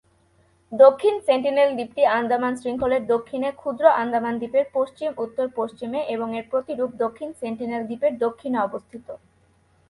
দক্ষিণ 0.71 1.15
সেন্টিনেল 1.27 1.69
দ্বীপটি 1.75 2.03
আন্দামান 2.11 2.53
শৃঙ্খলের 2.55 3.03
দক্ষিণে 3.05 3.49
ক্ষুদ্র 3.53 3.85
আন্দামান 4.01 4.33
দ্বীপের 4.37 4.65
পশ্চিম-উত্তর-পশ্চিমে 4.73 5.99
এবং 6.15 6.27
এর 6.35 6.45
প্রতিরূপ 6.51 6.91
দক্ষিণ 7.03 7.29
সেন্টিনেল 7.41 7.81
দ্বীপের 7.85 8.13
দক্ষিণে 8.17 8.57
অবস্থিত। 8.59 9.07